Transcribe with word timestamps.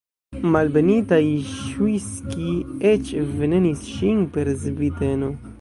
Malbenitaj 0.53 1.19
Ŝujskij'j 1.49 2.89
eĉ 2.95 3.15
venenis 3.43 3.87
ŝin 3.95 4.29
per 4.35 4.55
zbiteno! 4.67 5.35